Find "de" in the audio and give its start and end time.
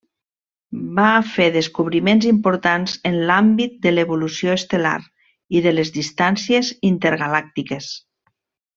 3.85-3.93, 5.69-5.77